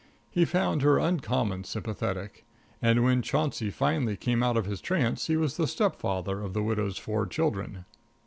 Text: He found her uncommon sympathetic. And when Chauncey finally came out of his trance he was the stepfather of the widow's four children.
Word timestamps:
He 0.31 0.45
found 0.45 0.81
her 0.81 0.97
uncommon 0.97 1.63
sympathetic. 1.63 2.43
And 2.81 3.03
when 3.03 3.21
Chauncey 3.21 3.69
finally 3.69 4.17
came 4.17 4.41
out 4.41 4.57
of 4.57 4.65
his 4.65 4.81
trance 4.81 5.27
he 5.27 5.37
was 5.37 5.57
the 5.57 5.67
stepfather 5.67 6.41
of 6.41 6.53
the 6.53 6.63
widow's 6.63 6.97
four 6.97 7.27
children. 7.27 7.85